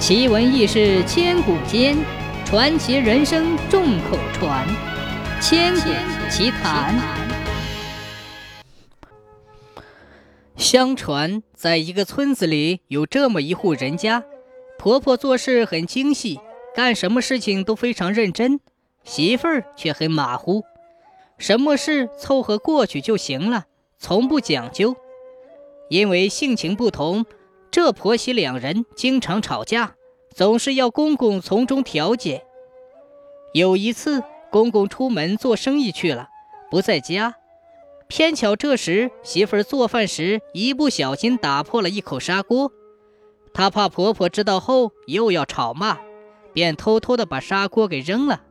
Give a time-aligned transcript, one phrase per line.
[0.00, 1.94] 奇闻异事千古间，
[2.46, 4.66] 传奇人生众口传。
[5.42, 5.90] 千古
[6.30, 6.98] 奇谈。
[10.56, 14.24] 相传，在一个村子里有这么一户人家，
[14.78, 16.40] 婆婆做事很精细，
[16.74, 18.58] 干什么事情都非常认真，
[19.04, 20.64] 媳妇儿却很马虎，
[21.36, 23.66] 什么事凑合过去就行了，
[23.98, 24.96] 从不讲究。
[25.90, 27.26] 因为性情不同。
[27.70, 29.94] 这婆媳两人经常吵架，
[30.34, 32.44] 总是要公公从中调解。
[33.54, 36.28] 有一次，公公出门做生意去了，
[36.70, 37.36] 不在家。
[38.08, 42.72] 偏巧这时媳妇儿做饭时一不小心打破了一口砂锅，
[43.54, 45.98] 她怕婆婆知道后又要吵骂，
[46.52, 48.42] 便偷偷的把砂锅给扔了。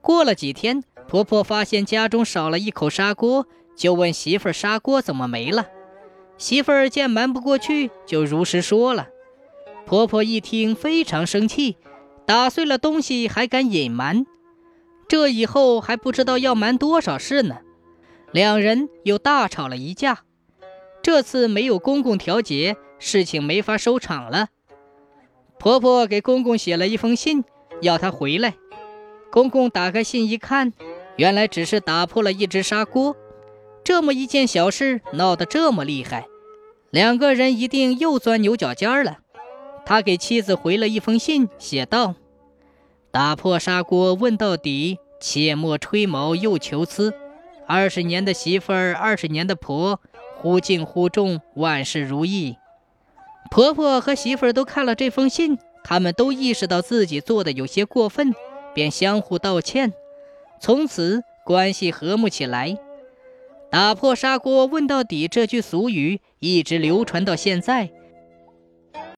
[0.00, 3.46] 过了几天，婆婆发现家中少了一口砂锅，
[3.76, 5.68] 就问媳妇儿：“砂锅怎么没了？”
[6.40, 9.08] 媳妇儿见瞒不过去，就如实说了。
[9.84, 11.76] 婆婆一听非常生气，
[12.26, 14.24] 打碎了东西还敢隐瞒，
[15.06, 17.58] 这以后还不知道要瞒多少事呢。
[18.32, 20.20] 两人又大吵了一架。
[21.02, 24.48] 这次没有公公调解，事情没法收场了。
[25.58, 27.44] 婆婆给公公写了一封信，
[27.82, 28.54] 要他回来。
[29.30, 30.72] 公公打开信一看，
[31.16, 33.14] 原来只是打破了一只砂锅。
[33.90, 36.28] 这么一件小事闹得这么厉害，
[36.90, 39.18] 两个人一定又钻牛角尖了。
[39.84, 42.14] 他给妻子回了一封信，写道
[43.10, 47.12] ：“打破砂锅问到底，切莫吹毛又求疵。
[47.66, 49.98] 二十年的媳妇儿，二十年的婆，
[50.36, 52.58] 忽近忽重，万事如意。”
[53.50, 58.32] 婆婆和媳妇儿都看了这封信，他们都意识到自己做的有些过分，
[58.72, 59.92] 便相互道歉，
[60.60, 62.78] 从此关系和睦起来。
[63.70, 67.88] 打破砂锅问到底这句俗语一直流传到现在，